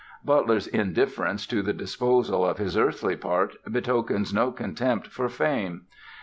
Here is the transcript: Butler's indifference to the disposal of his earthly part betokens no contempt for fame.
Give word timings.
Butler's 0.25 0.65
indifference 0.65 1.45
to 1.45 1.61
the 1.61 1.73
disposal 1.73 2.43
of 2.43 2.57
his 2.57 2.75
earthly 2.75 3.15
part 3.15 3.53
betokens 3.71 4.33
no 4.33 4.51
contempt 4.51 5.05
for 5.05 5.29
fame. 5.29 5.83